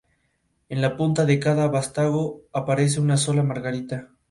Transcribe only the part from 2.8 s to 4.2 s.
una sola margarita.